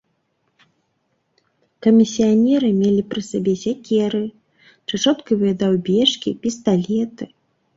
[1.87, 4.23] Камісіянеры мелі пры сабе сякеры,
[4.89, 7.23] чачоткавыя даўбежкі, пісталеты.